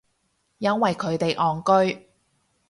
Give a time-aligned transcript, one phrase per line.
[0.57, 2.09] 因為佢哋戇居